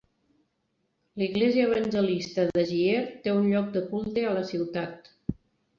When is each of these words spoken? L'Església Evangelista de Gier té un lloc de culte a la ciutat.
L'Església 1.21 1.67
Evangelista 1.67 2.47
de 2.59 2.65
Gier 2.73 3.05
té 3.27 3.39
un 3.39 3.47
lloc 3.53 3.73
de 3.79 3.87
culte 3.95 4.29
a 4.33 4.37
la 4.41 4.47
ciutat. 4.55 5.15